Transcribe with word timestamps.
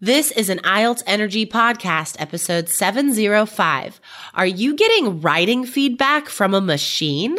This 0.00 0.30
is 0.32 0.50
an 0.50 0.58
IELTS 0.58 1.02
Energy 1.06 1.46
Podcast, 1.46 2.16
episode 2.18 2.68
705. 2.68 3.98
Are 4.34 4.46
you 4.46 4.76
getting 4.76 5.22
writing 5.22 5.64
feedback 5.64 6.28
from 6.28 6.52
a 6.52 6.60
machine? 6.60 7.38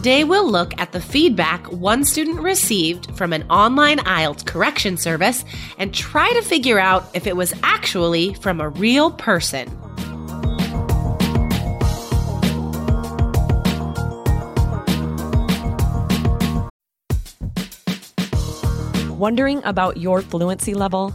Today 0.00 0.24
we'll 0.24 0.50
look 0.50 0.72
at 0.80 0.92
the 0.92 1.00
feedback 1.02 1.70
one 1.70 2.06
student 2.06 2.40
received 2.40 3.14
from 3.18 3.34
an 3.34 3.42
online 3.50 3.98
IELTS 3.98 4.46
correction 4.46 4.96
service 4.96 5.44
and 5.76 5.92
try 5.92 6.32
to 6.32 6.40
figure 6.40 6.78
out 6.78 7.04
if 7.12 7.26
it 7.26 7.36
was 7.36 7.52
actually 7.62 8.32
from 8.32 8.62
a 8.62 8.70
real 8.70 9.10
person. 9.10 9.68
Wondering 19.18 19.60
about 19.64 19.98
your 19.98 20.22
fluency 20.22 20.72
level? 20.72 21.14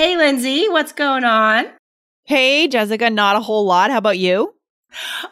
Hey, 0.00 0.16
Lindsay, 0.16 0.66
what's 0.70 0.92
going 0.92 1.24
on? 1.24 1.66
Hey, 2.24 2.68
Jessica, 2.68 3.10
not 3.10 3.36
a 3.36 3.40
whole 3.40 3.66
lot. 3.66 3.90
How 3.90 3.98
about 3.98 4.16
you? 4.16 4.54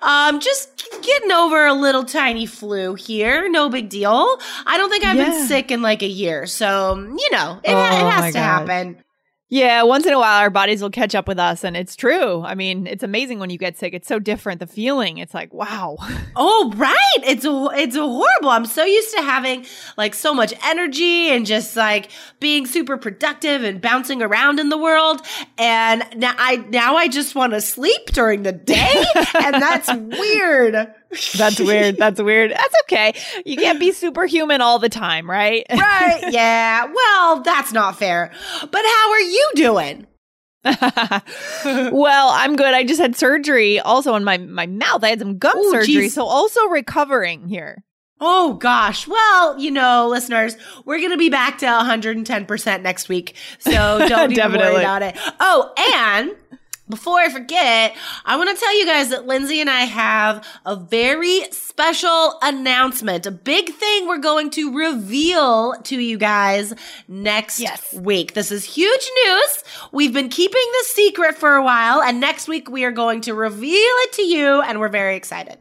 Um, 0.02 0.41
just 0.41 0.86
getting 1.00 1.33
over 1.33 1.64
a 1.64 1.72
little 1.72 2.05
tiny 2.05 2.44
flu 2.44 2.94
here. 2.94 3.48
No 3.48 3.70
big 3.70 3.88
deal. 3.88 4.36
I 4.66 4.77
don't 4.77 4.91
think 4.91 5.05
I've 5.06 5.16
Yeah. 5.16 5.30
been 5.30 5.48
sick 5.48 5.70
in 5.70 5.80
like 5.80 6.02
a 6.02 6.06
year, 6.06 6.44
so 6.44 6.97
you 6.98 7.30
know 7.33 7.60
it, 7.64 7.70
Oh, 7.72 7.83
it 7.83 8.12
has 8.12 8.34
to 8.34 8.38
gosh. 8.41 8.44
happen. 8.44 9.02
Yeah, 9.50 9.82
once 9.84 10.04
in 10.04 10.12
a 10.12 10.18
while 10.18 10.41
our 10.42 10.50
bodies 10.50 10.82
will 10.82 10.91
catch 10.91 11.14
up 11.14 11.27
with 11.27 11.38
us, 11.38 11.64
and 11.64 11.74
it's 11.74 11.96
true. 11.96 12.42
I 12.42 12.54
mean, 12.54 12.86
it's 12.86 13.02
amazing 13.02 13.38
when 13.38 13.48
you 13.48 13.56
get 13.56 13.78
sick. 13.78 13.94
It's 13.94 14.06
so 14.06 14.18
different. 14.18 14.60
The 14.60 14.66
feeling, 14.66 15.16
it's 15.18 15.32
like, 15.32 15.52
wow. 15.54 15.96
Oh, 16.41 16.72
right. 16.77 16.96
It's 17.24 17.44
it's 17.44 17.96
horrible. 17.96 18.50
I'm 18.50 18.64
so 18.64 18.84
used 18.84 19.12
to 19.16 19.22
having 19.22 19.66
like 19.96 20.14
so 20.14 20.32
much 20.32 20.54
energy 20.64 21.30
and 21.30 21.44
just 21.46 21.74
like 21.76 22.10
being 22.38 22.64
super 22.64 22.96
productive 22.96 23.64
and 23.64 23.80
bouncing 23.80 24.22
around 24.22 24.60
in 24.60 24.69
the 24.69 24.78
world. 24.78 25.20
And 25.56 26.04
now 26.14 26.34
I 26.38 26.56
now 26.69 26.96
I 26.96 27.08
just 27.08 27.34
want 27.34 27.54
to 27.54 27.60
sleep 27.60 28.06
during 28.12 28.44
the 28.44 28.52
day, 28.52 29.04
and 29.42 29.54
that's 29.54 29.88
weird. 30.19 30.94
That's 31.36 31.60
weird. 31.60 31.96
That's 31.96 32.20
weird. 32.20 32.50
That's 32.50 32.74
okay. 32.84 33.14
You 33.44 33.56
can't 33.56 33.80
be 33.80 33.92
superhuman 33.92 34.60
all 34.60 34.78
the 34.78 34.88
time, 34.88 35.28
right? 35.28 35.64
right? 35.70 36.20
Yeah. 36.30 36.86
Well, 36.92 37.42
that's 37.42 37.72
not 37.72 37.98
fair. 37.98 38.30
But 38.60 38.82
how 38.84 39.10
are 39.10 39.20
you 39.20 39.50
doing? 39.54 40.06
well, 40.64 42.30
I'm 42.30 42.56
good. 42.56 42.74
I 42.74 42.84
just 42.84 43.00
had 43.00 43.16
surgery 43.16 43.80
also 43.80 44.12
on 44.12 44.24
my, 44.24 44.38
my 44.38 44.66
mouth. 44.66 45.02
I 45.04 45.10
had 45.10 45.20
some 45.20 45.38
gum 45.38 45.56
Ooh, 45.56 45.70
surgery, 45.70 45.94
geez. 45.94 46.14
so 46.14 46.24
also 46.24 46.66
recovering 46.66 47.48
here. 47.48 47.84
Oh 48.20 48.54
gosh. 48.54 49.06
Well, 49.06 49.58
you 49.60 49.70
know, 49.70 50.08
listeners, 50.08 50.56
we're 50.84 50.98
going 50.98 51.12
to 51.12 51.16
be 51.16 51.30
back 51.30 51.58
to 51.58 51.66
110% 51.66 52.82
next 52.82 53.08
week. 53.08 53.36
So 53.60 53.70
don't 54.08 54.32
even 54.32 54.52
worry 54.52 54.76
about 54.76 55.02
it. 55.02 55.16
Oh, 55.38 55.72
and 55.94 56.57
before 56.88 57.19
I 57.19 57.28
forget, 57.28 57.94
I 58.25 58.37
want 58.37 58.50
to 58.50 58.56
tell 58.60 58.78
you 58.78 58.87
guys 58.87 59.10
that 59.10 59.26
Lindsay 59.26 59.60
and 59.60 59.69
I 59.71 59.82
have 59.82 60.47
a 60.65 60.75
very 60.76 61.43
special 61.50 62.38
announcement, 62.43 63.26
a 63.26 63.31
big 63.31 63.71
thing 63.75 64.06
we're 64.09 64.19
going 64.19 64.50
to 64.50 64.72
reveal 64.76 65.75
to 65.84 65.98
you 66.00 66.19
guys 66.19 66.75
next 67.06 67.60
Yes. 67.60 67.93
week. 67.94 68.34
This 68.34 68.50
is 68.50 68.65
huge 68.65 69.10
news. 69.25 69.65
We've 69.93 70.12
been 70.12 70.28
keeping 70.28 70.65
this 70.72 70.88
secret 70.88 71.37
for 71.37 71.54
a 71.54 71.62
while, 71.62 72.00
and 72.03 72.21
next 72.21 72.48
week 72.48 72.71
we 72.71 72.84
are 72.84 72.91
going 72.93 73.21
to 73.22 73.34
reveal 73.34 73.72
it 73.75 74.12
to 74.15 74.22
you, 74.22 74.60
and 74.62 74.81
we're 74.81 74.88
very 74.88 75.16
excited. 75.16 75.59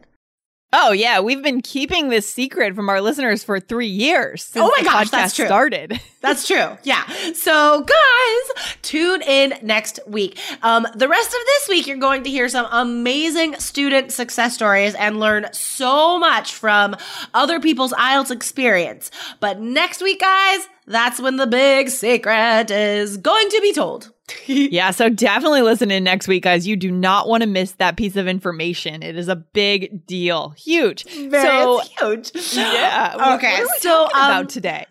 Oh 0.70 0.92
yeah, 0.92 1.20
we've 1.20 1.42
been 1.42 1.62
keeping 1.62 2.10
this 2.10 2.28
secret 2.28 2.74
from 2.74 2.90
our 2.90 3.00
listeners 3.00 3.42
for 3.42 3.58
three 3.58 3.86
years. 3.86 4.42
Since 4.42 4.62
Oh 4.62 4.72
my 4.76 4.84
gosh, 4.84 5.08
that's 5.08 5.34
true. 5.34 5.46
started. 5.46 5.98
That's 6.20 6.48
true. 6.48 6.76
Yeah. 6.82 7.06
So, 7.32 7.82
guys, 7.84 8.74
tune 8.82 9.22
in 9.22 9.54
next 9.62 10.00
week. 10.08 10.36
Um, 10.64 10.84
the 10.96 11.06
rest 11.06 11.28
of 11.28 11.38
this 11.46 11.68
week, 11.68 11.86
you're 11.86 11.96
going 11.96 12.24
to 12.24 12.30
hear 12.30 12.48
some 12.48 12.66
amazing 12.72 13.54
student 13.60 14.10
success 14.10 14.52
stories 14.54 14.96
and 14.96 15.20
learn 15.20 15.46
so 15.52 16.18
much 16.18 16.52
from 16.54 16.96
other 17.34 17.60
people's 17.60 17.92
IELTS 17.92 18.32
experience. 18.32 19.12
But 19.38 19.60
next 19.60 20.02
week, 20.02 20.20
guys, 20.20 20.66
that's 20.88 21.20
when 21.20 21.36
the 21.36 21.46
big 21.46 21.88
secret 21.88 22.72
is 22.72 23.16
going 23.16 23.48
to 23.50 23.60
be 23.60 23.72
told. 23.72 24.12
yeah, 24.46 24.90
so 24.90 25.08
definitely 25.08 25.62
listen 25.62 25.90
in 25.90 26.04
next 26.04 26.28
week, 26.28 26.44
guys. 26.44 26.66
You 26.66 26.76
do 26.76 26.90
not 26.90 27.28
want 27.28 27.42
to 27.42 27.48
miss 27.48 27.72
that 27.72 27.96
piece 27.96 28.16
of 28.16 28.26
information. 28.28 29.02
It 29.02 29.16
is 29.16 29.28
a 29.28 29.36
big 29.36 30.06
deal, 30.06 30.50
huge. 30.50 31.04
so 31.04 31.80
it's 31.80 32.30
huge. 32.30 32.54
yeah, 32.56 33.34
Okay. 33.36 33.52
What 33.52 33.60
are 33.60 33.64
we 33.64 33.78
so, 33.80 34.02
um, 34.04 34.08
about 34.10 34.48
today? 34.48 34.86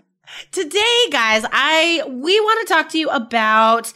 Today, 0.52 1.06
guys, 1.10 1.46
I 1.52 2.04
we 2.08 2.40
want 2.40 2.68
to 2.68 2.74
talk 2.74 2.90
to 2.90 2.98
you 2.98 3.10
about 3.10 3.94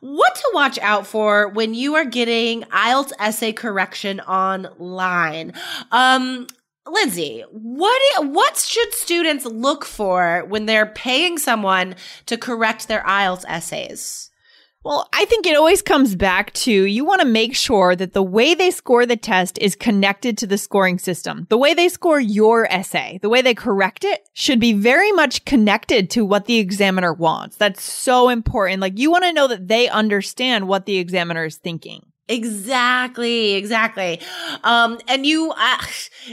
what 0.00 0.34
to 0.34 0.50
watch 0.54 0.78
out 0.78 1.06
for 1.06 1.48
when 1.48 1.74
you 1.74 1.94
are 1.94 2.04
getting 2.04 2.62
IELTS 2.62 3.12
essay 3.18 3.52
correction 3.52 4.20
online. 4.20 5.52
Um 5.92 6.46
Lindsay, 6.86 7.44
what 7.50 8.26
what 8.26 8.58
should 8.58 8.92
students 8.92 9.46
look 9.46 9.84
for 9.84 10.44
when 10.48 10.66
they're 10.66 10.86
paying 10.86 11.38
someone 11.38 11.94
to 12.26 12.36
correct 12.36 12.88
their 12.88 13.02
IELTS 13.02 13.44
essays? 13.48 14.30
Well, 14.84 15.08
I 15.14 15.24
think 15.24 15.46
it 15.46 15.56
always 15.56 15.80
comes 15.80 16.14
back 16.14 16.52
to 16.52 16.70
you 16.70 17.06
want 17.06 17.22
to 17.22 17.26
make 17.26 17.56
sure 17.56 17.96
that 17.96 18.12
the 18.12 18.22
way 18.22 18.54
they 18.54 18.70
score 18.70 19.06
the 19.06 19.16
test 19.16 19.58
is 19.58 19.74
connected 19.74 20.36
to 20.38 20.46
the 20.46 20.58
scoring 20.58 20.98
system. 20.98 21.46
The 21.48 21.56
way 21.56 21.72
they 21.72 21.88
score 21.88 22.20
your 22.20 22.70
essay, 22.70 23.18
the 23.22 23.30
way 23.30 23.40
they 23.40 23.54
correct 23.54 24.04
it 24.04 24.28
should 24.34 24.60
be 24.60 24.74
very 24.74 25.10
much 25.10 25.46
connected 25.46 26.10
to 26.10 26.26
what 26.26 26.44
the 26.44 26.58
examiner 26.58 27.14
wants. 27.14 27.56
That's 27.56 27.82
so 27.82 28.28
important. 28.28 28.82
Like 28.82 28.98
you 28.98 29.10
want 29.10 29.24
to 29.24 29.32
know 29.32 29.48
that 29.48 29.68
they 29.68 29.88
understand 29.88 30.68
what 30.68 30.84
the 30.84 30.98
examiner 30.98 31.46
is 31.46 31.56
thinking. 31.56 32.04
Exactly, 32.26 33.52
exactly. 33.54 34.20
Um, 34.62 34.98
and 35.08 35.26
you, 35.26 35.52
uh, 35.54 35.76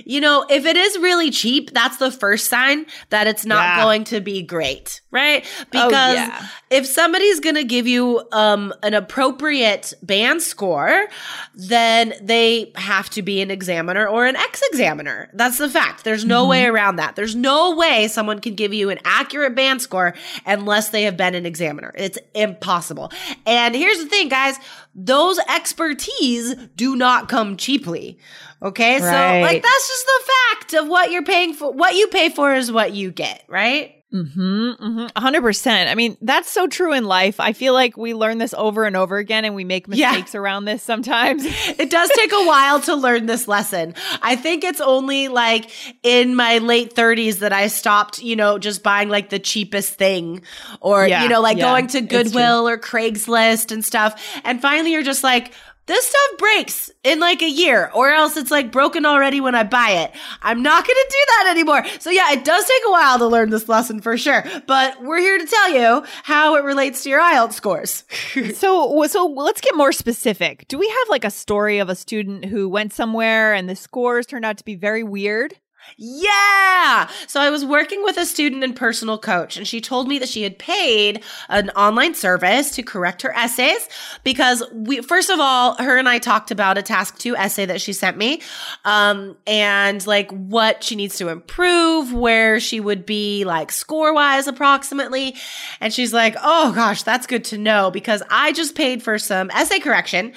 you 0.06 0.22
know, 0.22 0.46
if 0.50 0.66
it 0.66 0.78
is 0.78 0.98
really 1.00 1.32
cheap, 1.32 1.72
that's 1.74 1.98
the 1.98 2.10
first 2.12 2.48
sign 2.48 2.86
that 3.10 3.28
it's 3.28 3.46
not 3.46 3.64
Yeah. 3.64 3.84
going 3.84 4.04
to 4.06 4.22
be 4.22 4.42
great, 4.42 5.02
right? 5.12 5.46
Oh, 5.60 5.66
Because 5.72 6.16
yeah. 6.16 6.48
if 6.70 6.86
somebody's 6.86 7.42
going 7.42 7.56
to 7.56 7.66
give 7.66 7.88
you 7.88 8.22
um 8.32 8.74
an 8.84 8.94
appropriate 8.94 9.94
band 10.02 10.42
score, 10.42 11.08
then 11.56 12.14
they 12.22 12.72
have 12.76 13.10
to 13.12 13.22
be 13.22 13.42
an 13.42 13.52
examiner 13.52 14.08
or 14.08 14.26
an 14.26 14.38
ex-examiner. 14.38 15.30
That's 15.34 15.58
the 15.58 15.70
fact. 15.70 16.06
There's 16.06 16.24
no 16.24 16.48
way 16.48 16.66
around 16.68 16.96
that. 16.98 17.18
There's 17.18 17.36
no 17.36 17.76
way 17.76 18.08
someone 18.08 18.40
can 18.40 18.56
give 18.56 18.74
you 18.74 18.90
an 18.92 19.00
accurate 19.04 19.56
band 19.56 19.82
score 19.82 20.14
unless 20.46 20.90
they 20.90 21.04
have 21.04 21.18
been 21.18 21.36
an 21.36 21.46
examiner. 21.46 21.92
It's 21.98 22.18
impossible. 22.34 23.12
And 23.46 23.76
here's 23.76 23.98
the 23.98 24.06
thing, 24.06 24.30
guys, 24.30 24.56
those 24.96 25.40
expertise 25.82 26.56
do 26.76 26.96
not 26.96 27.30
come 27.30 27.58
cheaply. 27.58 28.18
Okay? 28.62 29.00
So 29.00 29.06
like 29.06 29.62
that's 29.64 29.88
just 29.88 30.06
the 30.06 30.32
fact 30.50 30.74
of 30.76 30.88
what 30.88 31.12
you're 31.12 31.24
paying 31.24 31.54
for. 31.54 31.72
What 31.72 31.96
you 31.96 32.08
pay 32.08 32.30
for 32.30 32.54
is 32.54 32.72
what 32.72 32.94
you 32.94 33.12
get, 33.12 33.44
right? 33.48 33.96
Mm-hmm, 34.14 34.72
mm-hmm. 34.74 35.06
100%. 35.26 35.88
I 35.88 35.96
mean, 35.96 36.18
that's 36.22 36.52
so 36.52 36.68
true 36.68 36.92
in 36.92 37.06
life. 37.06 37.40
I 37.40 37.54
feel 37.54 37.74
like 37.74 37.96
we 37.96 38.14
learn 38.14 38.40
this 38.40 38.54
over 38.54 38.84
and 38.84 38.98
over 38.98 39.16
again 39.18 39.46
and 39.46 39.56
we 39.56 39.64
make 39.64 39.86
Yeah. 39.88 40.10
mistakes 40.12 40.36
around 40.36 40.66
this 40.66 40.84
sometimes. 40.84 41.46
It 41.80 41.90
does 41.90 42.10
take 42.14 42.34
a 42.34 42.46
while 42.46 42.82
to 42.82 42.96
learn 42.96 43.26
this 43.26 43.48
lesson. 43.48 43.96
I 44.22 44.36
think 44.36 44.66
it's 44.66 44.82
only 44.82 45.30
like 45.30 45.72
in 46.04 46.36
my 46.36 46.58
late 46.58 46.94
30s 46.94 47.40
that 47.40 47.54
I 47.54 47.68
stopped, 47.68 48.22
you 48.22 48.36
know, 48.36 48.58
just 48.60 48.84
buying 48.84 49.08
like 49.08 49.30
the 49.30 49.40
cheapest 49.40 49.94
thing 49.94 50.42
or, 50.82 51.08
Yeah, 51.08 51.24
you 51.24 51.30
know, 51.30 51.40
like 51.40 51.58
yeah, 51.58 51.64
going 51.64 51.88
to. 51.88 52.02
Goodwill 52.02 52.68
or 52.68 52.78
Craigslist 52.78 53.72
and 53.72 53.84
stuff. 53.84 54.22
And 54.44 54.62
finally 54.62 54.92
you're 54.92 55.04
just 55.04 55.24
like, 55.24 55.54
this 55.86 56.08
stuff 56.08 56.38
breaks 56.38 56.92
in 57.04 57.20
like 57.20 57.42
a 57.42 57.50
year 57.50 57.92
or 57.94 58.10
else 58.10 58.38
it's 58.38 58.52
like 58.52 58.72
broken 58.72 59.06
already 59.06 59.42
when 59.42 59.56
I 59.56 59.64
buy 59.64 59.90
it. 59.92 60.12
I'm 60.42 60.62
not 60.62 60.86
going 60.86 60.96
to 60.96 61.08
do 61.10 61.26
that 61.28 61.48
anymore. 61.52 61.86
So 62.00 62.10
yeah, 62.10 62.32
it 62.32 62.46
does 62.46 62.66
take 62.66 62.84
a 62.88 62.92
while 62.92 63.18
to 63.20 63.28
learn 63.28 63.50
this 63.50 63.68
lesson 63.68 64.02
for 64.02 64.18
sure, 64.18 64.44
but 64.68 65.02
we're 65.04 65.20
here 65.20 65.38
to 65.38 65.46
tell 65.46 65.74
you 65.74 66.04
how 66.24 66.56
it 66.56 66.64
relates 66.64 67.04
to 67.04 67.10
your 67.10 67.20
IELTS 67.20 67.54
scores. 67.54 68.04
so, 68.56 69.04
so 69.08 69.26
let's 69.26 69.62
get 69.62 69.76
more 69.76 69.92
specific. 69.92 70.68
Do 70.68 70.78
we 70.78 70.88
have 70.88 71.10
like 71.10 71.26
a 71.26 71.32
story 71.32 71.80
of 71.80 71.90
a 71.90 71.96
student 71.96 72.46
who 72.46 72.70
went 72.70 72.94
somewhere 72.94 73.54
and 73.54 73.68
the 73.68 73.76
scores 73.76 74.26
turned 74.26 74.46
out 74.46 74.58
to 74.58 74.66
be 74.66 74.76
very 74.76 75.04
weird? 75.04 75.56
Yeah. 75.98 77.10
So 77.28 77.40
I 77.40 77.50
was 77.50 77.66
working 77.66 78.04
with 78.04 78.18
a 78.18 78.26
student 78.26 78.64
and 78.64 78.76
personal 78.76 79.18
coach, 79.18 79.58
and 79.58 79.68
she 79.68 79.82
told 79.82 80.08
me 80.08 80.20
that 80.20 80.30
she 80.30 80.44
had 80.44 80.58
paid 80.58 81.24
an 81.50 81.70
online 81.72 82.16
service 82.16 82.72
to 82.76 82.84
correct 82.84 83.22
her 83.22 83.32
essays 83.36 83.88
because 84.24 84.64
we, 84.74 85.02
first 85.02 85.30
of 85.30 85.40
all, 85.40 85.76
her 85.76 85.98
and 85.98 86.10
I 86.10 86.20
talked 86.20 86.52
about 86.52 86.78
a 86.78 86.82
task 86.82 87.18
two 87.18 87.36
essay 87.36 87.66
that 87.66 87.82
she 87.82 87.94
sent 87.94 88.18
me, 88.18 88.42
um, 88.86 89.38
and 89.46 90.06
like 90.08 90.32
what 90.32 90.84
she 90.84 90.96
needs 90.96 91.18
to 91.18 91.30
improve, 91.30 92.14
where 92.14 92.60
she 92.60 92.80
would 92.80 93.06
be 93.06 93.44
like 93.46 93.72
score 93.72 94.14
wise 94.14 94.48
approximately. 94.48 95.36
And 95.80 95.94
she's 95.94 96.14
like, 96.14 96.36
Oh 96.42 96.72
gosh, 96.74 97.04
that's 97.04 97.28
good 97.28 97.44
to 97.46 97.58
know 97.58 97.92
because 97.92 98.24
I 98.30 98.54
just 98.54 98.76
paid 98.76 99.04
for 99.04 99.20
some 99.20 99.52
essay 99.52 99.80
correction 99.80 100.34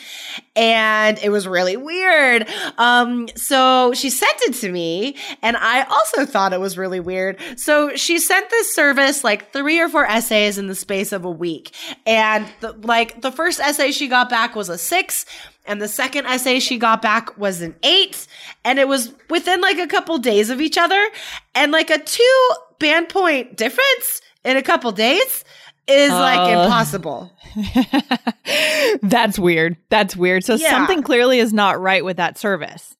and 0.56 1.18
it 1.22 1.30
was 1.30 1.46
really 1.46 1.76
weird. 1.76 2.46
Um, 2.78 3.28
so 3.36 3.92
she 3.94 4.10
sent 4.10 4.36
it 4.42 4.54
to 4.54 4.70
me, 4.70 5.16
and 5.42 5.56
I 5.56 5.82
also 5.84 6.24
thought 6.24 6.52
it 6.52 6.60
was 6.60 6.78
really 6.78 7.00
weird. 7.00 7.38
So 7.56 7.94
she 7.96 8.18
sent 8.18 8.50
this 8.50 8.74
service 8.74 9.24
like 9.24 9.52
three 9.52 9.80
or 9.80 9.88
four 9.88 10.06
essays 10.06 10.58
in 10.58 10.66
the 10.66 10.74
space 10.74 11.12
of 11.12 11.24
a 11.24 11.30
week, 11.30 11.74
and 12.06 12.46
the, 12.60 12.72
like 12.72 13.20
the 13.20 13.32
first 13.32 13.60
essay 13.60 13.90
she 13.90 14.08
got 14.08 14.28
back 14.30 14.54
was 14.54 14.68
a 14.68 14.78
six. 14.78 15.26
And 15.66 15.80
the 15.80 15.88
second 15.88 16.26
essay 16.26 16.60
she 16.60 16.76
got 16.76 17.00
back 17.00 17.38
was 17.38 17.62
an 17.62 17.74
eight. 17.82 18.26
And 18.66 18.78
it 18.78 18.86
was 18.86 19.14
within 19.30 19.62
like 19.62 19.78
a 19.78 19.86
couple 19.86 20.18
days 20.18 20.50
of 20.50 20.60
each 20.60 20.76
other. 20.76 21.08
And 21.54 21.72
like 21.72 21.88
a 21.88 21.98
two 21.98 22.48
band 22.78 23.08
point 23.08 23.56
difference 23.56 24.20
in 24.44 24.58
a 24.58 24.62
couple 24.62 24.92
days 24.92 25.42
is 25.86 26.10
like 26.10 26.38
Uh. 26.38 26.62
impossible. 26.62 27.32
That's 29.02 29.38
weird. 29.38 29.76
That's 29.90 30.16
weird. 30.16 30.44
So 30.44 30.54
Yeah. 30.54 30.70
something 30.70 31.02
clearly 31.02 31.38
is 31.38 31.52
not 31.52 31.80
right 31.80 32.04
with 32.04 32.16
that 32.16 32.38
service. 32.38 32.94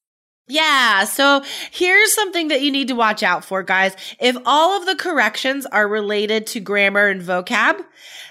Yeah. 0.46 1.04
So 1.04 1.42
here's 1.70 2.14
something 2.14 2.48
that 2.48 2.60
you 2.62 2.70
need 2.70 2.88
to 2.88 2.94
watch 2.94 3.22
out 3.22 3.44
for, 3.44 3.62
guys. 3.62 3.96
If 4.20 4.36
all 4.44 4.78
of 4.78 4.86
the 4.86 4.94
corrections 4.94 5.64
are 5.66 5.88
related 5.88 6.46
to 6.48 6.60
grammar 6.60 7.08
and 7.08 7.22
vocab, 7.22 7.82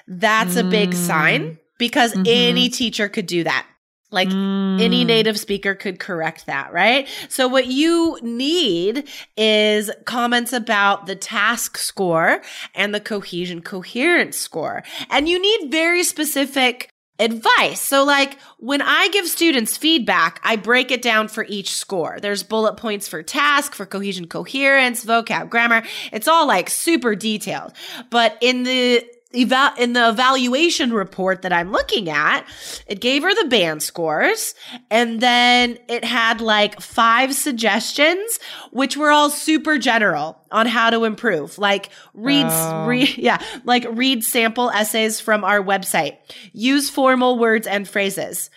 that's 0.08 0.56
a 0.56 0.64
big 0.64 0.94
sign 0.94 1.58
because 1.80 2.14
any 2.28 2.70
teacher 2.70 3.10
could 3.10 3.26
do 3.26 3.44
that. 3.46 3.66
Like 4.14 4.30
any 4.30 5.02
hmm. 5.02 5.08
native 5.08 5.40
speaker 5.40 5.76
could 5.76 6.00
correct 6.00 6.46
that, 6.46 6.72
right? 6.72 7.08
So 7.30 7.48
what 7.48 7.68
you 7.68 8.20
need 8.22 9.10
is 9.36 9.92
comments 10.06 10.54
about 10.54 11.08
the 11.08 11.16
task 11.16 11.78
score 11.78 12.42
and 12.76 12.94
the 12.94 13.00
cohesion 13.00 13.62
coherence 13.62 14.38
score. 14.38 14.84
And 15.10 15.28
you 15.28 15.42
need 15.42 15.72
very 15.72 16.04
specific 16.04 16.94
advice. 17.20 17.80
So 17.80 18.04
like 18.04 18.38
when 18.58 18.82
I 18.82 19.08
give 19.10 19.28
students 19.28 19.78
feedback, 19.78 20.40
I 20.44 20.56
break 20.56 20.92
it 20.92 21.02
down 21.02 21.28
for 21.28 21.46
each 21.48 21.74
score. 21.74 22.20
There's 22.20 22.44
bullet 22.44 22.78
points 22.78 23.08
for 23.08 23.22
task, 23.22 23.76
for 23.76 23.86
cohesion 23.86 24.28
coherence, 24.28 25.06
vocab, 25.06 25.50
grammar. 25.50 25.84
It's 26.12 26.28
all 26.28 26.48
like 26.48 26.70
super 26.70 27.16
detailed. 27.16 27.74
But 28.10 28.38
in 28.42 28.64
the 28.64 29.08
eva- 29.34 29.74
in 29.78 29.94
the 29.94 30.10
evaluation 30.10 30.94
report 30.94 31.42
that 31.42 31.52
I'm 31.52 31.72
looking 31.72 32.10
at, 32.10 32.46
it 32.88 33.02
gave 33.02 33.24
her 33.24 33.34
the 33.34 33.50
band 33.50 33.84
scores 33.84 34.56
and 34.90 35.20
then 35.20 35.78
it 35.90 36.04
had 36.04 36.42
like 36.42 36.80
five 36.80 37.34
suggestions, 37.34 38.40
which 38.72 38.96
were 38.96 39.12
all 39.12 39.30
super 39.30 39.78
general 39.78 40.40
on 40.52 40.68
how 40.68 40.90
to 40.90 41.04
improve. 41.04 41.58
Like 41.58 41.90
read, 42.14 42.46
oh. 42.48 42.86
read, 42.86 43.18
yeah, 43.18 43.40
like 43.66 43.86
read 43.90 44.24
sample 44.24 44.70
essays 44.70 45.20
from 45.20 45.44
our 45.44 45.62
website, 45.62 46.18
use 46.54 46.90
formal 46.90 47.38
words 47.38 47.68
and 47.68 47.88
phrases, 47.88 48.50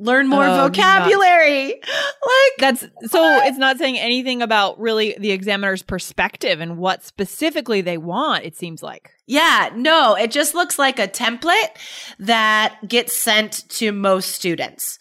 learn 0.00 0.26
more 0.28 0.44
Oh, 0.46 0.66
vocabulary. 0.68 1.80
Like, 2.22 2.58
That's 2.58 2.80
so 3.10 3.40
it's 3.44 3.56
not 3.58 3.78
saying 3.78 3.98
anything 3.98 4.42
about 4.42 4.78
really 4.78 5.16
the 5.18 5.30
examiner's 5.30 5.82
perspective 5.82 6.60
and 6.60 6.76
what 6.76 7.02
specifically 7.04 7.80
they 7.80 7.96
want, 7.98 8.44
it 8.44 8.56
seems 8.56 8.82
like. 8.82 9.10
Yeah, 9.26 9.70
no, 9.74 10.16
it 10.16 10.30
just 10.30 10.54
looks 10.54 10.78
like 10.78 10.98
a 10.98 11.08
template 11.08 11.70
that 12.18 12.76
gets 12.86 13.16
sent 13.16 13.68
to 13.70 13.92
most 13.92 14.32
students. 14.32 14.98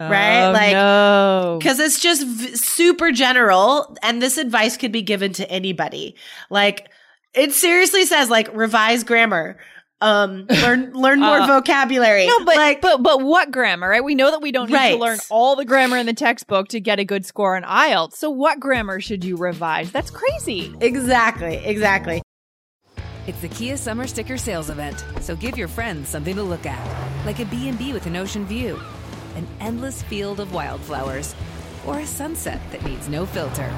Right? 0.00 0.48
Oh, 0.48 0.52
like 0.52 0.72
no. 0.72 1.56
because 1.60 1.78
it's 1.78 2.00
just 2.00 2.26
v- 2.26 2.56
super 2.56 3.12
general 3.12 3.96
and 4.02 4.20
this 4.20 4.38
advice 4.38 4.76
could 4.76 4.90
be 4.90 5.02
given 5.02 5.32
to 5.34 5.48
anybody. 5.50 6.16
Like 6.50 6.88
it 7.34 7.52
seriously 7.52 8.04
says 8.04 8.28
like 8.30 8.48
revise 8.56 9.04
grammar, 9.04 9.58
um 10.04 10.46
learn 10.62 10.92
learn 10.92 11.20
more 11.20 11.40
Uh, 11.40 11.46
vocabulary. 11.46 12.26
No, 12.26 12.44
but 12.44 12.56
like 12.56 12.80
but 12.80 13.02
but 13.02 13.20
what 13.22 13.50
grammar, 13.50 13.88
right? 13.88 14.04
We 14.04 14.14
know 14.14 14.30
that 14.30 14.42
we 14.42 14.52
don't 14.52 14.70
need 14.70 14.90
to 14.90 14.96
learn 14.96 15.18
all 15.30 15.56
the 15.56 15.64
grammar 15.64 15.96
in 15.96 16.06
the 16.06 16.12
textbook 16.12 16.68
to 16.68 16.80
get 16.80 16.98
a 16.98 17.04
good 17.04 17.24
score 17.24 17.56
on 17.56 17.62
IELTS. 17.62 18.14
So 18.16 18.30
what 18.30 18.60
grammar 18.60 19.00
should 19.00 19.24
you 19.24 19.36
revise? 19.36 19.90
That's 19.90 20.10
crazy. 20.10 20.74
exactly, 20.80 21.56
exactly. 21.56 22.22
It's 23.26 23.40
the 23.40 23.48
Kia 23.48 23.78
Summer 23.78 24.06
Sticker 24.06 24.36
Sales 24.36 24.68
Event, 24.68 25.02
so 25.22 25.34
give 25.34 25.56
your 25.56 25.68
friends 25.68 26.10
something 26.10 26.36
to 26.36 26.42
look 26.42 26.66
at, 26.66 27.24
like 27.24 27.38
a 27.40 27.46
B&B 27.46 27.94
with 27.94 28.04
an 28.04 28.16
ocean 28.16 28.44
view, 28.44 28.78
an 29.36 29.46
endless 29.60 30.02
field 30.02 30.40
of 30.40 30.52
wildflowers, 30.52 31.34
or 31.86 32.00
a 32.00 32.06
sunset 32.06 32.60
that 32.70 32.84
needs 32.84 33.08
no 33.08 33.24
filter. 33.24 33.72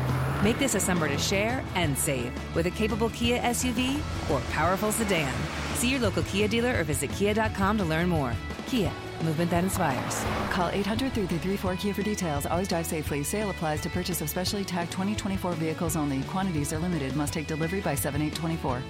Make 0.46 0.60
this 0.60 0.76
a 0.76 0.81
summer 0.81 1.08
to 1.08 1.19
share 1.19 1.64
and 1.75 1.98
save 1.98 2.32
with 2.54 2.66
a 2.66 2.70
capable 2.70 3.10
Kia 3.10 3.40
SUV 3.40 3.98
or 4.31 4.38
powerful 4.52 4.93
sedan. 4.93 5.34
See 5.75 5.90
your 5.90 5.98
local 5.98 6.22
Kia 6.22 6.46
dealer 6.46 6.78
or 6.78 6.84
visit 6.84 7.10
kia.com 7.10 7.78
to 7.78 7.84
learn 7.84 8.08
more. 8.08 8.32
Kia, 8.69 8.93
movement 9.25 9.50
that 9.50 9.64
inspires. 9.64 10.25
Call 10.52 10.69
800 10.69 11.14
334 11.14 11.75
Kia 11.75 11.93
for 11.93 12.02
details. 12.04 12.46
Always 12.46 12.69
drive 12.69 12.87
safely. 12.87 13.25
Sale 13.25 13.50
applies 13.50 13.81
to 13.81 13.90
purchase 13.90 14.20
of 14.20 14.31
specially 14.31 14.62
tagged 14.62 14.93
2024 14.93 15.54
vehicles 15.54 15.96
only. 15.96 16.22
Quantities 16.22 16.72
are 16.72 16.78
limited. 16.78 17.16
Must 17.16 17.32
take 17.32 17.49
delivery 17.49 17.81
by 17.81 17.96
7824. 17.96 18.81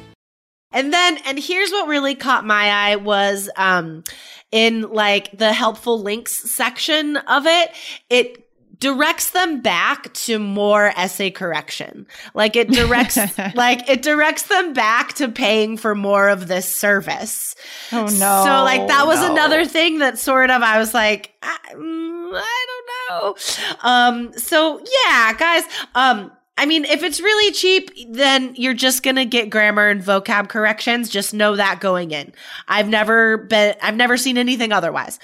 And 0.72 0.92
then, 0.92 1.16
and 1.24 1.38
here's 1.38 1.70
what 1.70 1.88
really 1.88 2.16
caught 2.16 2.44
my 2.44 2.68
eye 2.68 2.96
was, 2.96 3.48
um, 3.56 4.04
in 4.52 4.82
like 4.82 5.38
the 5.38 5.54
helpful 5.54 6.02
links 6.02 6.36
section 6.36 7.16
of 7.16 7.46
it, 7.46 7.70
it 8.10 8.45
directs 8.78 9.30
them 9.30 9.60
back 9.60 10.12
to 10.12 10.38
more 10.38 10.92
essay 10.96 11.30
correction. 11.30 12.06
Like 12.34 12.56
it 12.56 12.70
directs, 12.70 13.16
like 13.54 13.88
it 13.88 14.02
directs 14.02 14.44
them 14.44 14.72
back 14.72 15.14
to 15.14 15.28
paying 15.28 15.76
for 15.76 15.94
more 15.94 16.28
of 16.28 16.48
this 16.48 16.68
service. 16.68 17.54
Oh 17.92 18.04
no. 18.04 18.08
So 18.08 18.62
like 18.64 18.86
that 18.88 19.06
was 19.06 19.20
no. 19.20 19.32
another 19.32 19.64
thing 19.64 19.98
that 19.98 20.18
sort 20.18 20.50
of 20.50 20.62
I 20.62 20.78
was 20.78 20.92
like, 20.94 21.32
I, 21.42 21.58
mm, 21.74 22.32
I 22.34 22.66
don't 22.68 22.86
know. 23.10 23.36
Um, 23.82 24.32
so 24.38 24.80
yeah, 25.06 25.32
guys. 25.34 25.64
Um, 25.94 26.32
I 26.58 26.64
mean, 26.66 26.84
if 26.86 27.02
it's 27.02 27.20
really 27.20 27.52
cheap, 27.52 27.90
then 28.08 28.54
you're 28.56 28.72
just 28.74 29.02
gonna 29.02 29.24
get 29.26 29.50
grammar 29.50 29.88
and 29.88 30.02
vocab 30.02 30.48
corrections. 30.48 31.08
Just 31.10 31.34
know 31.34 31.56
that 31.56 31.80
going 31.80 32.12
in. 32.12 32.32
I've 32.66 32.88
never 32.88 33.36
been, 33.38 33.74
I've 33.82 33.96
never 33.96 34.16
seen 34.16 34.38
anything 34.38 34.72
otherwise. 34.72 35.18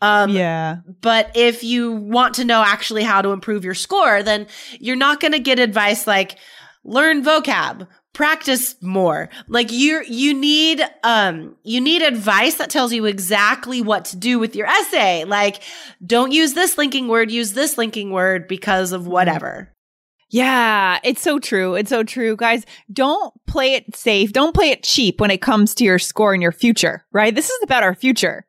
Um, 0.00 0.30
Yeah. 0.30 0.76
but 1.00 1.30
if 1.34 1.64
you 1.64 1.92
want 1.92 2.34
to 2.36 2.44
know 2.44 2.62
actually 2.62 3.02
how 3.02 3.20
to 3.22 3.30
improve 3.30 3.64
your 3.64 3.74
score, 3.74 4.22
then 4.22 4.46
you're 4.78 4.94
not 4.96 5.20
going 5.20 5.32
to 5.32 5.40
get 5.40 5.58
advice 5.58 6.06
like 6.06 6.38
learn 6.84 7.24
vocab, 7.24 7.88
practice 8.12 8.76
more. 8.80 9.28
Like 9.48 9.72
you 9.72 10.02
you 10.06 10.32
need 10.34 10.80
um 11.02 11.56
you 11.64 11.80
need 11.80 12.00
advice 12.02 12.54
that 12.54 12.70
tells 12.70 12.92
you 12.92 13.04
exactly 13.06 13.82
what 13.82 14.04
to 14.06 14.16
do 14.16 14.38
with 14.38 14.54
your 14.56 14.66
essay. 14.68 15.24
Like 15.24 15.62
don't 16.06 16.30
use 16.32 16.54
this 16.54 16.78
linking 16.78 17.08
word, 17.08 17.30
use 17.30 17.54
this 17.54 17.76
linking 17.76 18.12
word 18.12 18.46
because 18.48 18.92
of 18.92 19.06
whatever. 19.08 19.72
Yeah, 20.28 20.98
it's 21.04 21.22
so 21.22 21.38
true. 21.38 21.74
It's 21.74 21.90
so 21.90 22.02
true. 22.02 22.36
Guys, 22.36 22.66
don't 22.92 23.32
play 23.46 23.74
it 23.74 23.94
safe. 23.94 24.32
Don't 24.32 24.54
play 24.54 24.70
it 24.70 24.82
cheap 24.82 25.20
when 25.20 25.30
it 25.30 25.40
comes 25.40 25.74
to 25.76 25.84
your 25.84 25.98
score 25.98 26.34
and 26.34 26.42
your 26.42 26.52
future, 26.52 27.04
right? 27.12 27.34
This 27.34 27.48
is 27.48 27.58
about 27.62 27.84
our 27.84 27.94
future. 27.94 28.44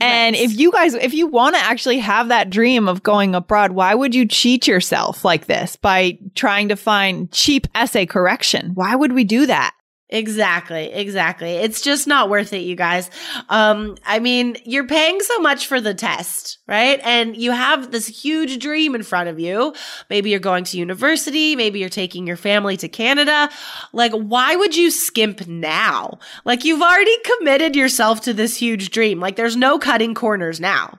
And 0.00 0.34
if 0.34 0.58
you 0.58 0.72
guys, 0.72 0.94
if 0.94 1.14
you 1.14 1.28
want 1.28 1.54
to 1.54 1.62
actually 1.62 1.98
have 1.98 2.28
that 2.28 2.50
dream 2.50 2.88
of 2.88 3.02
going 3.02 3.34
abroad, 3.34 3.72
why 3.72 3.94
would 3.94 4.14
you 4.14 4.26
cheat 4.26 4.66
yourself 4.66 5.24
like 5.24 5.46
this 5.46 5.76
by 5.76 6.18
trying 6.34 6.68
to 6.68 6.76
find 6.76 7.30
cheap 7.30 7.68
essay 7.74 8.04
correction? 8.04 8.72
Why 8.74 8.96
would 8.96 9.12
we 9.12 9.24
do 9.24 9.46
that? 9.46 9.72
Exactly, 10.14 10.92
exactly. 10.92 11.54
It's 11.54 11.80
just 11.80 12.06
not 12.06 12.30
worth 12.30 12.52
it, 12.52 12.58
you 12.58 12.76
guys. 12.76 13.10
Um, 13.48 13.96
I 14.06 14.20
mean, 14.20 14.56
you're 14.64 14.86
paying 14.86 15.20
so 15.20 15.40
much 15.40 15.66
for 15.66 15.80
the 15.80 15.92
test, 15.92 16.58
right? 16.68 17.00
And 17.02 17.36
you 17.36 17.50
have 17.50 17.90
this 17.90 18.06
huge 18.06 18.60
dream 18.60 18.94
in 18.94 19.02
front 19.02 19.28
of 19.28 19.40
you. 19.40 19.74
Maybe 20.08 20.30
you're 20.30 20.38
going 20.38 20.62
to 20.66 20.78
university, 20.78 21.56
maybe 21.56 21.80
you're 21.80 21.88
taking 21.88 22.28
your 22.28 22.36
family 22.36 22.76
to 22.76 22.88
Canada. 22.88 23.50
Like, 23.92 24.12
why 24.12 24.54
would 24.54 24.76
you 24.76 24.92
skimp 24.92 25.48
now? 25.48 26.20
Like, 26.44 26.64
you've 26.64 26.80
already 26.80 27.16
committed 27.24 27.74
yourself 27.74 28.20
to 28.20 28.32
this 28.32 28.56
huge 28.56 28.90
dream. 28.90 29.18
Like, 29.18 29.34
there's 29.34 29.56
no 29.56 29.80
cutting 29.80 30.14
corners 30.14 30.60
now. 30.60 30.96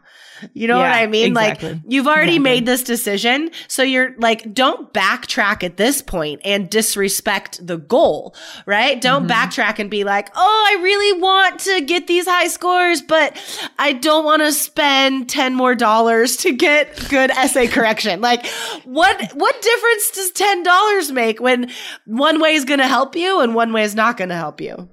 You 0.53 0.67
know 0.67 0.79
Yeah, 0.79 0.89
what 0.91 0.97
I 0.97 1.07
mean? 1.07 1.27
exactly. 1.27 1.73
Like 1.73 1.81
you've 1.87 2.07
already 2.07 2.33
Exactly. 2.35 2.39
made 2.39 2.65
this 2.65 2.83
decision. 2.83 3.51
So 3.67 3.83
you're 3.83 4.15
like, 4.17 4.53
don't 4.53 4.93
backtrack 4.93 5.63
at 5.63 5.77
this 5.77 6.01
point 6.01 6.41
and 6.43 6.69
disrespect 6.69 7.65
the 7.65 7.77
goal, 7.77 8.35
right? 8.65 8.99
Don't 9.01 9.27
Mm-hmm. 9.27 9.31
backtrack 9.31 9.79
and 9.79 9.89
be 9.89 10.03
like, 10.03 10.29
oh, 10.35 10.65
I 10.77 10.81
really 10.81 11.21
want 11.21 11.59
to 11.61 11.81
get 11.81 12.07
these 12.07 12.25
high 12.27 12.47
scores, 12.47 13.01
but 13.01 13.37
I 13.79 13.93
don't 13.93 14.25
want 14.25 14.41
to 14.41 14.51
spend 14.51 15.29
10 15.29 15.55
more 15.55 15.75
dollars 15.75 16.37
to 16.37 16.51
get 16.53 17.07
good 17.09 17.31
essay 17.31 17.67
correction. 17.67 18.19
Like 18.21 18.45
what, 18.83 19.31
what 19.33 19.61
difference 19.61 20.11
does 20.11 20.31
$10 20.33 21.11
make 21.13 21.39
when 21.39 21.71
one 22.05 22.39
way 22.41 22.55
is 22.55 22.65
going 22.65 22.79
to 22.79 22.87
help 22.87 23.15
you 23.15 23.39
and 23.41 23.55
one 23.55 23.71
way 23.73 23.83
is 23.83 23.95
not 23.95 24.17
going 24.17 24.29
to 24.29 24.35
help 24.35 24.59
you? 24.61 24.89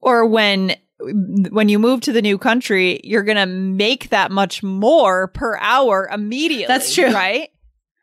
Or 0.00 0.26
when 0.26 0.76
when 1.50 1.68
you 1.68 1.78
move 1.78 2.00
to 2.02 2.12
the 2.12 2.22
new 2.22 2.38
country, 2.38 3.00
you're 3.04 3.22
going 3.22 3.36
to 3.36 3.46
make 3.46 4.10
that 4.10 4.30
much 4.30 4.62
more 4.62 5.28
per 5.28 5.56
hour 5.58 6.08
immediately. 6.12 6.66
That's 6.66 6.94
true. 6.94 7.12
right? 7.12 7.50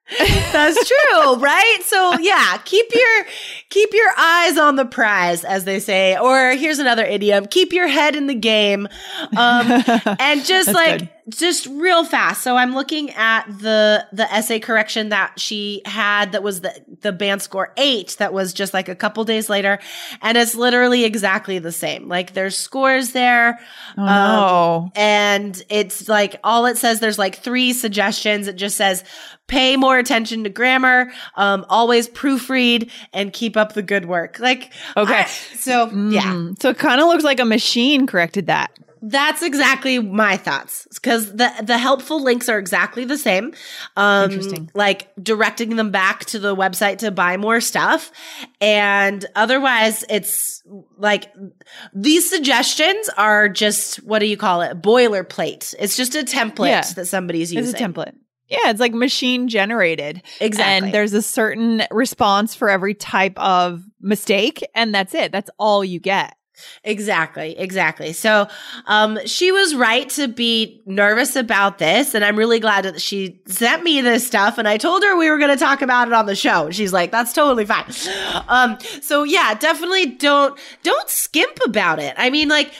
That's 0.20 0.88
true, 0.88 1.36
right? 1.36 1.80
So 1.84 2.18
yeah, 2.20 2.58
keep 2.64 2.86
your 2.96 3.26
keep 3.70 3.94
your 3.94 4.10
eyes 4.18 4.58
on 4.58 4.78
the 4.78 4.86
prize, 4.86 5.44
as 5.44 5.66
they 5.66 5.82
say. 5.82 6.18
Or 6.18 6.52
here's 6.52 6.80
another 6.80 7.04
idiom: 7.04 7.46
keep 7.48 7.74
your 7.74 7.90
head 7.90 8.16
in 8.16 8.28
the 8.28 8.34
game. 8.34 8.88
Um, 9.36 9.68
and 10.20 10.46
just 10.46 10.68
That's 10.68 10.74
like 10.74 11.00
good. 11.00 11.10
Just 11.30 11.66
real 11.68 12.06
fast. 12.06 12.42
So 12.42 12.56
I'm 12.56 12.74
looking 12.74 13.10
at 13.12 13.46
the 13.48 14.06
the 14.14 14.32
essay 14.34 14.60
correction 14.60 15.10
that 15.10 15.40
she 15.40 15.82
had 15.86 16.32
that 16.32 16.42
was 16.44 16.62
the 16.62 16.74
the 17.02 17.12
band 17.12 17.42
score 17.42 17.74
eight 17.78 18.16
that 18.20 18.32
was 18.34 18.54
just 18.54 18.74
like 18.74 18.88
a 18.88 18.96
couple 18.96 19.24
days 19.26 19.50
later, 19.50 19.80
and 20.22 20.38
it's 20.38 20.56
literally 20.56 21.04
exactly 21.04 21.60
the 21.60 21.72
same. 21.72 22.08
Like 22.08 22.34
there's 22.34 22.58
scores 22.58 23.12
there. 23.12 23.60
Oh, 23.98 24.02
Um, 24.04 24.08
no. 24.08 24.92
and 24.96 25.62
it's 25.70 26.08
like 26.08 26.40
all 26.44 26.66
it 26.66 26.78
says 26.78 27.00
there's 27.00 27.20
like 27.20 27.36
three 27.38 27.74
suggestions 27.74 28.48
it 28.48 28.56
just 28.56 28.78
says 28.78 29.04
pay 29.48 29.78
more 29.78 29.98
attention 29.98 30.44
to 30.44 30.50
grammar 30.50 31.10
um 31.36 31.66
always 31.70 32.10
proofread 32.10 32.90
and 33.14 33.32
keep 33.32 33.56
up 33.56 33.74
the 33.74 33.82
good 33.82 34.06
work 34.06 34.40
like 34.40 34.74
Okay. 34.98 35.22
I- 35.22 35.26
so 35.56 35.86
yeah 36.10 36.24
Mm. 36.34 36.62
So 36.62 36.70
it 36.70 36.78
kind 36.78 37.00
of 37.02 37.08
looks 37.08 37.24
like 37.24 37.40
a 37.40 37.46
machine 37.46 38.06
corrected 38.08 38.48
that. 38.48 38.72
That's 39.02 39.42
exactly 39.42 40.00
my 40.00 40.38
thoughts 40.38 40.88
because 40.94 41.32
the 41.36 41.52
the 41.64 41.78
helpful 41.78 42.22
links 42.22 42.50
are 42.50 42.58
exactly 42.58 43.06
the 43.06 43.18
same 43.18 43.54
um 43.96 44.32
Interesting. 44.32 44.70
like 44.74 45.10
directing 45.22 45.76
them 45.76 45.92
back 45.92 46.26
to 46.26 46.40
the 46.40 46.56
website 46.56 47.00
to 47.00 47.12
buy 47.12 47.38
more 47.38 47.62
stuff 47.62 48.12
and 48.62 49.26
otherwise 49.36 50.04
it's 50.10 50.64
like 50.98 51.32
these 51.94 52.30
suggestions 52.30 53.10
are 53.18 53.50
just 53.50 53.98
what 54.04 54.20
do 54.20 54.26
you 54.26 54.38
call 54.38 54.62
it 54.62 54.82
boilerplate 54.82 55.74
it's 55.80 55.96
just 55.98 56.16
a 56.16 56.24
template 56.24 56.70
Yeah. 56.70 56.82
that 56.96 57.06
somebody's 57.06 57.54
using 57.54 57.70
It's 57.74 57.80
a 57.80 57.84
template. 57.84 58.14
Yeah, 58.50 58.70
it's 58.70 58.80
like 58.80 58.94
machine 58.94 59.50
generated. 59.50 60.22
Exactly. 60.40 60.88
And 60.88 60.94
there's 60.94 61.12
a 61.12 61.22
certain 61.22 61.84
response 61.92 62.56
for 62.56 62.70
every 62.70 62.94
type 62.94 63.38
of 63.38 63.84
mistake, 64.00 64.64
and 64.74 64.96
that's 64.96 65.14
it. 65.14 65.34
That's 65.34 65.50
all 65.60 65.84
you 65.84 66.00
get. 66.00 66.34
Exactly, 66.84 67.58
exactly. 67.58 68.14
So, 68.14 68.48
um, 68.86 69.20
she 69.26 69.52
was 69.52 69.76
right 69.76 70.10
to 70.12 70.28
be 70.28 70.82
nervous 70.86 71.36
about 71.36 71.78
this, 71.78 72.14
and 72.14 72.24
I'm 72.26 72.36
really 72.36 72.60
glad 72.60 72.86
that 72.86 73.02
she 73.02 73.40
sent 73.48 73.84
me 73.84 74.02
this 74.02 74.26
stuff. 74.26 74.58
And 74.58 74.68
I 74.68 74.78
told 74.78 75.04
her 75.04 75.18
we 75.18 75.30
were 75.30 75.38
going 75.38 75.52
to 75.56 75.58
talk 75.58 75.82
about 75.82 76.08
it 76.08 76.14
on 76.14 76.26
the 76.26 76.36
show. 76.36 76.70
She's 76.72 76.94
like, 76.94 77.12
"That's 77.12 77.34
totally 77.34 77.66
fine." 77.66 77.86
Um, 78.48 78.78
so 79.02 79.24
yeah, 79.24 79.54
definitely 79.54 80.06
don't 80.06 80.58
don't 80.84 81.10
skimp 81.10 81.58
about 81.66 82.00
it. 82.00 82.14
I 82.18 82.30
mean, 82.30 82.50
like. 82.50 82.72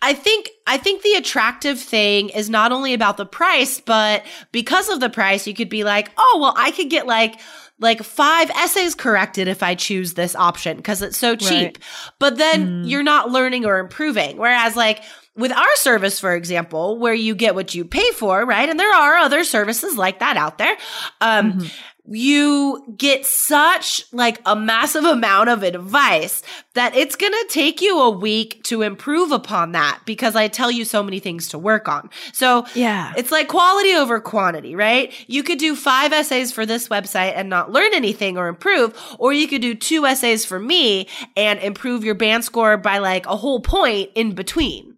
I 0.00 0.14
think 0.14 0.50
I 0.64 0.78
think 0.78 1.02
the 1.02 1.14
attractive 1.14 1.80
thing 1.80 2.28
is 2.28 2.48
not 2.48 2.70
only 2.70 2.94
about 2.94 3.16
the 3.16 3.26
price, 3.26 3.80
but 3.80 4.24
because 4.52 4.88
of 4.88 5.00
the 5.00 5.10
price, 5.10 5.44
you 5.44 5.54
could 5.54 5.68
be 5.68 5.82
like, 5.82 6.12
oh 6.16 6.38
well, 6.40 6.54
I 6.56 6.70
could 6.70 6.88
get 6.88 7.08
like 7.08 7.40
like 7.80 8.02
five 8.02 8.50
essays 8.50 8.94
corrected 8.94 9.46
if 9.48 9.62
I 9.62 9.74
choose 9.74 10.14
this 10.14 10.34
option 10.34 10.76
because 10.76 11.00
it's 11.02 11.16
so 11.16 11.36
cheap. 11.36 11.78
But 12.18 12.36
then 12.36 12.82
you're 12.88 13.02
not 13.02 13.30
learning 13.30 13.66
or 13.66 13.78
improving. 13.78 14.36
Whereas 14.36 14.74
like 14.76 15.04
with 15.36 15.52
our 15.52 15.76
service, 15.76 16.18
for 16.18 16.34
example, 16.34 16.98
where 16.98 17.14
you 17.14 17.36
get 17.36 17.54
what 17.54 17.74
you 17.74 17.84
pay 17.84 18.10
for, 18.12 18.44
right? 18.44 18.68
And 18.68 18.78
there 18.80 18.92
are 18.92 19.18
other 19.18 19.44
services 19.44 19.96
like 19.96 20.18
that 20.18 20.36
out 20.36 20.58
there. 20.58 20.76
Um, 21.20 21.68
you 22.10 22.94
get 22.96 23.26
such 23.26 24.02
like 24.12 24.40
a 24.46 24.56
massive 24.56 25.04
amount 25.04 25.48
of 25.48 25.62
advice 25.62 26.42
that 26.74 26.94
it's 26.96 27.16
going 27.16 27.32
to 27.32 27.46
take 27.48 27.80
you 27.80 27.98
a 28.00 28.10
week 28.10 28.62
to 28.64 28.82
improve 28.82 29.32
upon 29.32 29.72
that 29.72 30.00
because 30.06 30.34
I 30.36 30.48
tell 30.48 30.70
you 30.70 30.84
so 30.84 31.02
many 31.02 31.18
things 31.20 31.48
to 31.48 31.58
work 31.58 31.88
on. 31.88 32.10
So 32.32 32.66
Yeah. 32.74 33.12
it's 33.16 33.30
like 33.32 33.48
quality 33.48 33.94
over 33.94 34.20
quantity, 34.20 34.74
right? 34.74 35.12
You 35.26 35.42
could 35.42 35.58
do 35.58 35.74
five 35.76 36.12
essays 36.12 36.52
for 36.52 36.64
this 36.66 36.88
website 36.88 37.32
and 37.36 37.48
not 37.48 37.70
learn 37.72 37.92
anything 37.94 38.36
or 38.38 38.48
improve, 38.48 38.94
or 39.18 39.32
you 39.32 39.48
could 39.48 39.62
do 39.62 39.74
two 39.74 40.06
essays 40.06 40.44
for 40.44 40.58
me 40.58 41.08
and 41.36 41.58
improve 41.60 42.04
your 42.04 42.14
band 42.14 42.44
score 42.44 42.76
by 42.76 42.98
like 42.98 43.26
a 43.26 43.36
whole 43.36 43.60
point 43.60 44.10
in 44.14 44.32
between. 44.34 44.94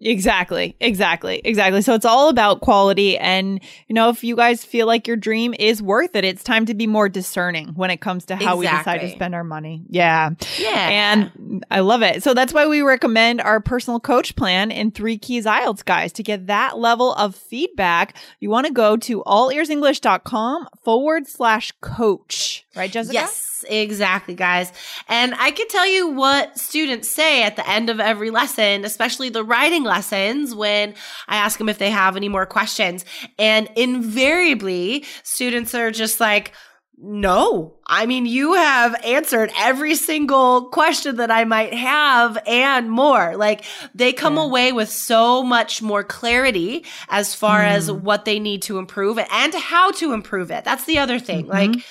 Exactly. 0.00 0.76
Exactly. 0.80 1.40
Exactly. 1.44 1.80
So 1.80 1.94
it's 1.94 2.04
all 2.04 2.28
about 2.28 2.60
quality. 2.60 3.16
And, 3.16 3.60
you 3.88 3.94
know, 3.94 4.10
if 4.10 4.22
you 4.22 4.36
guys 4.36 4.64
feel 4.64 4.86
like 4.86 5.06
your 5.06 5.16
dream 5.16 5.54
is 5.58 5.80
worth 5.82 6.14
it, 6.14 6.24
it's 6.24 6.44
time 6.44 6.66
to 6.66 6.74
be 6.74 6.86
more 6.86 7.08
discerning 7.08 7.68
when 7.68 7.90
it 7.90 8.00
comes 8.00 8.26
to 8.26 8.36
how 8.36 8.56
we 8.56 8.66
decide 8.66 9.00
to 9.00 9.10
spend 9.10 9.34
our 9.34 9.44
money. 9.44 9.84
Yeah. 9.88 10.30
Yeah. 10.58 10.88
And 10.90 11.64
I 11.70 11.80
love 11.80 12.02
it. 12.02 12.22
So 12.22 12.34
that's 12.34 12.52
why 12.52 12.66
we 12.66 12.82
recommend 12.82 13.40
our 13.40 13.60
personal 13.60 13.98
coach 13.98 14.36
plan 14.36 14.70
in 14.70 14.90
three 14.90 15.16
keys 15.16 15.46
IELTS 15.46 15.84
guys 15.84 16.12
to 16.14 16.22
get 16.22 16.46
that 16.46 16.78
level 16.78 17.14
of 17.14 17.34
feedback. 17.34 18.16
You 18.40 18.50
want 18.50 18.66
to 18.66 18.72
go 18.72 18.96
to 18.98 19.22
allearsenglish.com 19.24 20.68
forward 20.84 21.26
slash 21.26 21.72
coach. 21.80 22.65
Right, 22.76 22.90
Jessica? 22.90 23.14
Yes, 23.14 23.64
exactly, 23.68 24.34
guys. 24.34 24.70
And 25.08 25.34
I 25.34 25.50
could 25.50 25.68
tell 25.70 25.86
you 25.86 26.08
what 26.08 26.58
students 26.58 27.08
say 27.08 27.42
at 27.42 27.56
the 27.56 27.68
end 27.68 27.88
of 27.88 28.00
every 28.00 28.30
lesson, 28.30 28.84
especially 28.84 29.30
the 29.30 29.44
writing 29.44 29.82
lessons, 29.82 30.54
when 30.54 30.94
I 31.26 31.36
ask 31.36 31.58
them 31.58 31.68
if 31.68 31.78
they 31.78 31.90
have 31.90 32.16
any 32.16 32.28
more 32.28 32.44
questions. 32.44 33.04
And 33.38 33.68
invariably, 33.76 35.04
students 35.22 35.74
are 35.74 35.90
just 35.90 36.20
like, 36.20 36.52
no. 36.98 37.76
I 37.86 38.06
mean, 38.06 38.24
you 38.24 38.54
have 38.54 38.94
answered 39.04 39.50
every 39.58 39.94
single 39.96 40.70
question 40.70 41.16
that 41.16 41.30
I 41.30 41.44
might 41.44 41.74
have 41.74 42.38
and 42.46 42.90
more. 42.90 43.36
Like 43.36 43.64
they 43.94 44.12
come 44.12 44.38
away 44.38 44.72
with 44.72 44.88
so 44.88 45.42
much 45.42 45.82
more 45.82 46.02
clarity 46.02 46.86
as 47.08 47.34
far 47.34 47.62
as 47.62 47.88
mm-hmm. 47.88 48.02
what 48.02 48.24
they 48.24 48.38
need 48.38 48.62
to 48.62 48.78
improve 48.78 49.18
and 49.18 49.54
how 49.54 49.90
to 49.92 50.12
improve 50.12 50.50
it. 50.50 50.64
That's 50.64 50.84
the 50.84 50.98
other 50.98 51.18
thing. 51.18 51.46
Mm-hmm. 51.46 51.74
Like 51.74 51.84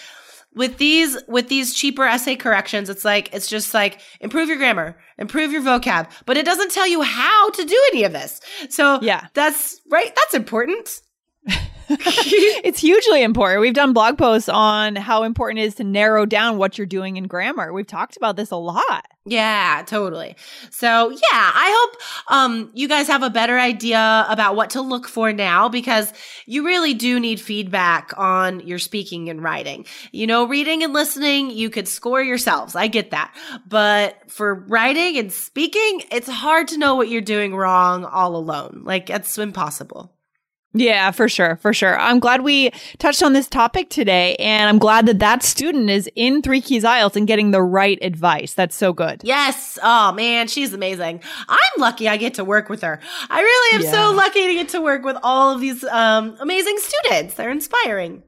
with 0.55 0.77
these 0.77 1.17
with 1.27 1.47
these 1.49 1.73
cheaper 1.73 2.03
essay 2.05 2.35
corrections 2.35 2.89
it's 2.89 3.03
like 3.05 3.33
it's 3.33 3.47
just 3.47 3.73
like 3.73 3.99
improve 4.21 4.47
your 4.47 4.57
grammar 4.57 4.97
improve 5.17 5.51
your 5.51 5.61
vocab 5.61 6.09
but 6.25 6.37
it 6.37 6.45
doesn't 6.45 6.71
tell 6.71 6.87
you 6.87 7.01
how 7.01 7.49
to 7.51 7.63
do 7.65 7.79
any 7.91 8.03
of 8.03 8.11
this. 8.13 8.39
So 8.69 8.99
Yeah. 9.01 9.27
that's 9.33 9.79
right? 9.91 10.11
That's 10.15 10.33
important 10.33 11.01
it's 11.89 12.79
hugely 12.79 13.23
important. 13.23 13.61
We've 13.61 13.73
done 13.73 13.93
blog 13.93 14.17
posts 14.17 14.49
on 14.49 14.95
how 14.95 15.23
important 15.23 15.59
it 15.59 15.65
is 15.65 15.75
to 15.75 15.83
narrow 15.83 16.25
down 16.25 16.57
what 16.57 16.77
you're 16.77 16.87
doing 16.87 17.17
in 17.17 17.25
grammar. 17.27 17.71
We've 17.73 17.85
talked 17.87 18.17
about 18.17 18.35
this 18.35 18.51
a 18.51 18.55
lot. 18.55 19.07
yeah 19.27 19.81
totally 19.87 20.35
so 20.69 21.09
yeah 21.09 21.17
i 21.31 21.75
hope 21.79 22.01
um 22.31 22.69
you 22.75 22.87
guys 22.87 23.07
have 23.07 23.23
a 23.23 23.29
better 23.29 23.57
idea 23.57 24.23
about 24.29 24.55
what 24.55 24.69
to 24.69 24.81
look 24.81 25.07
for 25.07 25.33
now 25.33 25.67
because 25.67 26.13
you 26.45 26.63
really 26.63 26.93
do 26.93 27.19
need 27.19 27.41
feedback 27.41 28.13
on 28.17 28.59
your 28.67 28.77
speaking 28.77 29.27
and 29.29 29.41
writing 29.41 29.83
you 30.11 30.27
know 30.27 30.45
reading 30.45 30.83
and 30.83 30.93
listening 30.93 31.49
you 31.49 31.71
could 31.71 31.87
score 31.87 32.21
yourselves 32.21 32.75
i 32.75 32.85
get 32.85 33.09
that 33.09 33.33
but 33.67 34.15
for 34.29 34.53
writing 34.53 35.17
and 35.17 35.31
speaking 35.31 36.03
it's 36.11 36.29
hard 36.29 36.67
to 36.67 36.77
know 36.77 36.93
what 36.93 37.09
you're 37.09 37.19
doing 37.21 37.55
wrong 37.55 38.05
all 38.05 38.35
alone 38.35 38.81
like 38.85 39.09
it's 39.09 39.39
impossible 39.39 40.14
Yeah, 40.77 41.11
for 41.11 41.29
sure, 41.29 41.55
for 41.55 41.73
sure. 41.73 41.97
I'm 41.97 42.19
glad 42.19 42.41
we 42.41 42.71
touched 42.97 43.23
on 43.23 43.31
this 43.31 43.47
topic 43.47 43.89
today, 43.89 44.35
and 44.35 44.67
I'm 44.67 44.77
glad 44.77 45.05
that 45.05 45.19
that 45.19 45.41
student 45.41 45.89
is 45.89 46.09
in 46.15 46.41
Three 46.41 46.59
Keys 46.59 46.83
IELTS 46.83 47.15
and 47.15 47.25
getting 47.25 47.51
the 47.51 47.61
right 47.61 47.97
advice. 48.01 48.53
That's 48.53 48.75
so 48.75 48.91
good. 48.91 49.21
Yes. 49.23 49.79
Oh 49.81 50.11
man, 50.11 50.49
she's 50.49 50.73
amazing. 50.73 51.21
I'm 51.47 51.71
lucky 51.77 52.09
I 52.09 52.17
get 52.17 52.33
to 52.35 52.43
work 52.43 52.67
with 52.67 52.81
her. 52.81 52.99
I 53.29 53.39
really 53.39 53.85
am 53.85 53.91
so 53.91 54.11
lucky 54.11 54.47
to 54.47 54.53
get 54.53 54.69
to 54.69 54.81
work 54.81 55.05
with 55.05 55.15
all 55.23 55.55
of 55.55 55.61
these 55.61 55.83
um, 55.85 56.35
amazing 56.41 56.75
students. 56.79 57.35
They're 57.35 57.51
inspiring. 57.51 58.23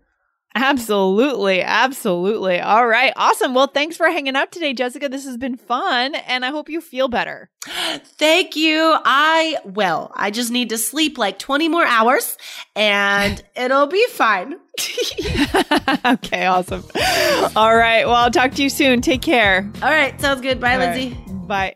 Absolutely. 0.59 1.61
Absolutely. 1.61 2.59
All 2.59 2.87
right. 2.87 3.13
Awesome. 3.15 3.53
Well, 3.53 3.67
thanks 3.67 3.95
for 3.95 4.07
hanging 4.09 4.35
out 4.35 4.51
today, 4.51 4.73
Jessica. 4.73 5.07
This 5.07 5.23
has 5.25 5.37
been 5.37 5.55
fun 5.55 6.15
and 6.15 6.43
I 6.43 6.49
hope 6.49 6.67
you 6.67 6.81
feel 6.81 7.07
better. 7.07 7.49
Thank 8.17 8.55
you. 8.55 8.95
I 9.05 9.57
will. 9.65 10.11
I 10.15 10.31
just 10.31 10.49
need 10.51 10.69
to 10.69 10.77
sleep 10.79 11.17
like 11.19 11.37
20 11.37 11.69
more 11.69 11.85
hours 11.85 12.37
and 12.75 13.41
it'll 13.55 13.85
be 13.87 14.05
fine. 14.07 14.55
okay. 16.05 16.45
Awesome. 16.47 16.83
All 17.55 17.75
right. 17.75 18.05
Well, 18.05 18.15
I'll 18.15 18.31
talk 18.31 18.53
to 18.53 18.63
you 18.63 18.69
soon. 18.69 19.01
Take 19.01 19.21
care. 19.21 19.71
All 19.83 19.89
right. 19.91 20.19
Sounds 20.19 20.41
good. 20.41 20.59
Bye, 20.59 20.73
All 20.73 20.79
Lindsay. 20.79 21.09
right. 21.27 21.47
Bye. 21.47 21.75